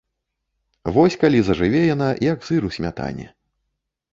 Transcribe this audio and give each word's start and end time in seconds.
Вось 0.95 1.17
калі 1.25 1.39
зажыве 1.49 1.81
яна, 1.93 2.09
як 2.31 2.39
сыр 2.49 2.61
у 2.71 2.73
смятане! 2.79 3.27